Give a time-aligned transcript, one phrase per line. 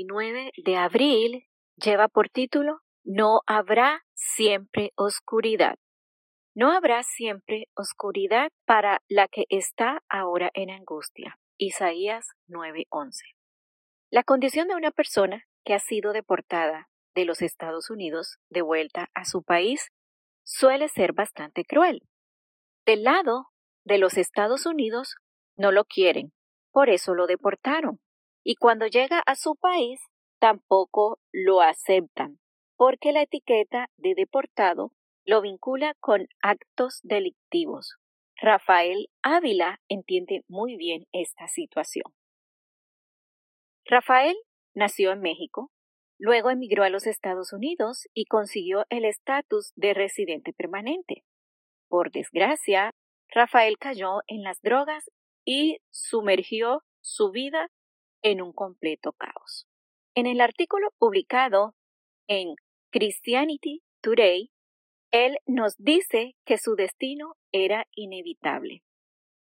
[0.00, 5.76] 29 de abril lleva por título No habrá siempre oscuridad.
[6.54, 11.36] No habrá siempre oscuridad para la que está ahora en angustia.
[11.58, 13.24] Isaías 9:11.
[14.10, 19.10] La condición de una persona que ha sido deportada de los Estados Unidos de vuelta
[19.14, 19.90] a su país
[20.44, 22.02] suele ser bastante cruel.
[22.86, 23.48] Del lado
[23.84, 25.16] de los Estados Unidos
[25.56, 26.32] no lo quieren,
[26.72, 28.00] por eso lo deportaron.
[28.42, 30.00] Y cuando llega a su país
[30.38, 32.38] tampoco lo aceptan,
[32.76, 34.92] porque la etiqueta de deportado
[35.24, 37.96] lo vincula con actos delictivos.
[38.36, 42.06] Rafael Ávila entiende muy bien esta situación.
[43.84, 44.36] Rafael
[44.74, 45.70] nació en México,
[46.18, 51.24] luego emigró a los Estados Unidos y consiguió el estatus de residente permanente.
[51.88, 52.92] Por desgracia,
[53.28, 55.10] Rafael cayó en las drogas
[55.44, 57.68] y sumergió su vida
[58.22, 59.66] en un completo caos.
[60.14, 61.74] En el artículo publicado
[62.26, 62.54] en
[62.90, 64.50] Christianity Today,
[65.10, 68.82] él nos dice que su destino era inevitable.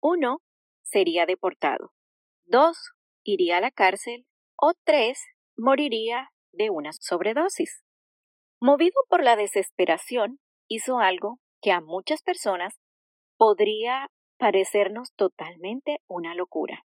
[0.00, 0.42] Uno,
[0.82, 1.92] sería deportado.
[2.44, 4.26] Dos, iría a la cárcel.
[4.56, 5.20] O tres,
[5.56, 7.84] moriría de una sobredosis.
[8.60, 12.74] Movido por la desesperación, hizo algo que a muchas personas
[13.36, 16.84] podría parecernos totalmente una locura.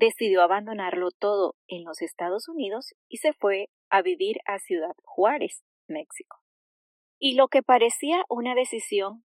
[0.00, 5.62] Decidió abandonarlo todo en los Estados Unidos y se fue a vivir a Ciudad Juárez,
[5.88, 6.38] México.
[7.18, 9.24] Y lo que parecía una decisión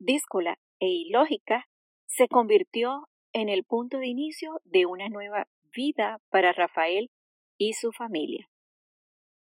[0.00, 1.68] díscola e ilógica
[2.08, 7.08] se convirtió en el punto de inicio de una nueva vida para Rafael
[7.56, 8.48] y su familia.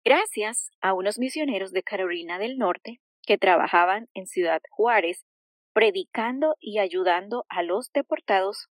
[0.03, 5.23] Gracias a unos misioneros de Carolina del Norte que trabajaban en Ciudad Juárez
[5.71, 8.67] predicando y ayudando a los deportados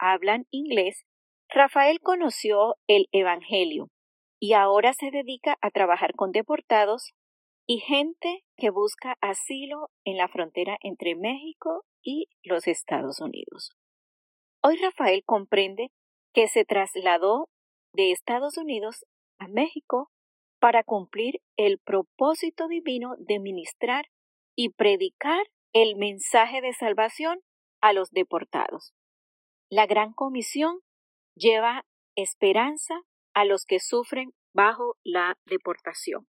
[0.00, 1.04] hablan inglés,
[1.48, 3.88] Rafael conoció el Evangelio
[4.40, 7.12] y ahora se dedica a trabajar con deportados
[7.66, 13.70] y gente que busca asilo en la frontera entre México y los Estados Unidos.
[14.62, 15.90] Hoy Rafael comprende
[16.32, 17.48] que se trasladó
[17.92, 19.04] de Estados Unidos
[19.38, 20.10] a México
[20.60, 24.06] para cumplir el propósito divino de ministrar
[24.56, 27.40] y predicar el mensaje de salvación
[27.80, 28.92] a los deportados.
[29.72, 30.80] La gran comisión
[31.36, 31.84] lleva
[32.16, 33.02] esperanza
[33.34, 36.26] a los que sufren bajo la deportación.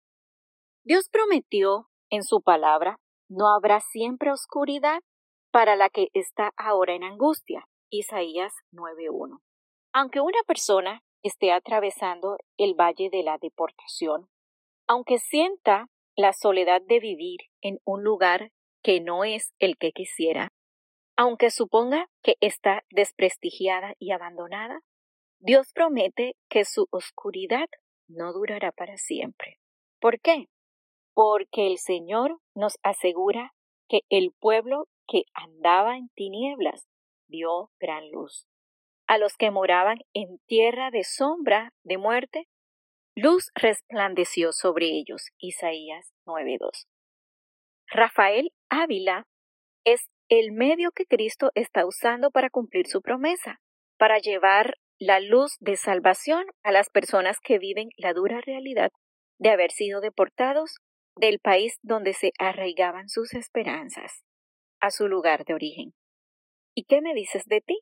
[0.83, 5.01] Dios prometió en su palabra, no habrá siempre oscuridad
[5.51, 7.65] para la que está ahora en angustia.
[7.89, 9.39] Isaías 9.1.
[9.91, 14.29] Aunque una persona esté atravesando el valle de la deportación,
[14.87, 18.51] aunque sienta la soledad de vivir en un lugar
[18.83, 20.50] que no es el que quisiera,
[21.21, 24.79] aunque suponga que está desprestigiada y abandonada,
[25.39, 27.67] Dios promete que su oscuridad
[28.07, 29.59] no durará para siempre.
[29.99, 30.47] ¿Por qué?
[31.13, 33.53] Porque el Señor nos asegura
[33.87, 36.87] que el pueblo que andaba en tinieblas
[37.27, 38.47] vio gran luz.
[39.05, 42.47] A los que moraban en tierra de sombra de muerte,
[43.15, 45.27] luz resplandeció sobre ellos.
[45.37, 46.87] Isaías 9:2.
[47.91, 49.27] Rafael Ávila
[49.83, 53.59] es el medio que Cristo está usando para cumplir su promesa,
[53.97, 58.91] para llevar la luz de salvación a las personas que viven la dura realidad
[59.39, 60.77] de haber sido deportados
[61.17, 64.23] del país donde se arraigaban sus esperanzas,
[64.79, 65.93] a su lugar de origen.
[66.73, 67.81] ¿Y qué me dices de ti?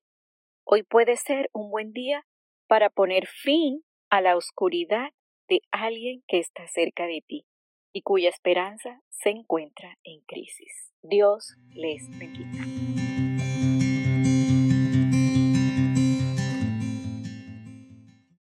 [0.66, 2.26] Hoy puede ser un buen día
[2.68, 5.12] para poner fin a la oscuridad
[5.48, 7.46] de alguien que está cerca de ti
[7.94, 10.94] y cuya esperanza se encuentra en crisis.
[11.02, 12.69] Dios les bendiga.